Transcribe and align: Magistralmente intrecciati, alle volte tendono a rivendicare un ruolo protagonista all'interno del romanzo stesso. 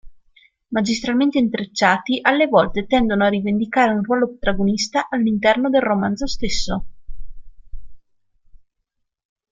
Magistralmente 0.69 1.37
intrecciati, 1.37 2.17
alle 2.23 2.47
volte 2.47 2.87
tendono 2.87 3.23
a 3.23 3.27
rivendicare 3.29 3.91
un 3.93 4.01
ruolo 4.01 4.29
protagonista 4.29 5.07
all'interno 5.09 5.69
del 5.69 5.81
romanzo 5.83 6.25
stesso. 6.25 6.85